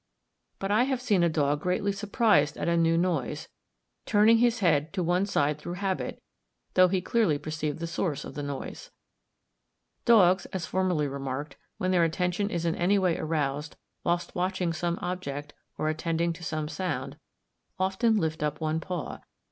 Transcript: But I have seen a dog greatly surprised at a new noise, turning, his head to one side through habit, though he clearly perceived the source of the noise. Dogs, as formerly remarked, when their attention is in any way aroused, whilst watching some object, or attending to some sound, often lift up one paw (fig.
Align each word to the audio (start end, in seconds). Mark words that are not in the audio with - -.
But 0.57 0.71
I 0.71 0.85
have 0.85 0.99
seen 0.99 1.21
a 1.21 1.29
dog 1.29 1.61
greatly 1.61 1.91
surprised 1.91 2.57
at 2.57 2.67
a 2.67 2.75
new 2.75 2.97
noise, 2.97 3.49
turning, 4.07 4.39
his 4.39 4.57
head 4.57 4.93
to 4.93 5.03
one 5.03 5.27
side 5.27 5.59
through 5.59 5.73
habit, 5.75 6.23
though 6.73 6.87
he 6.87 7.01
clearly 7.01 7.37
perceived 7.37 7.77
the 7.77 7.85
source 7.85 8.25
of 8.25 8.33
the 8.33 8.41
noise. 8.41 8.89
Dogs, 10.03 10.47
as 10.47 10.65
formerly 10.65 11.07
remarked, 11.07 11.55
when 11.77 11.91
their 11.91 12.03
attention 12.03 12.49
is 12.49 12.65
in 12.65 12.73
any 12.75 12.97
way 12.97 13.15
aroused, 13.19 13.75
whilst 14.03 14.33
watching 14.33 14.73
some 14.73 14.97
object, 15.03 15.53
or 15.77 15.87
attending 15.87 16.33
to 16.33 16.43
some 16.43 16.67
sound, 16.67 17.17
often 17.79 18.17
lift 18.17 18.41
up 18.41 18.59
one 18.59 18.79
paw 18.79 19.17
(fig. 19.17 19.21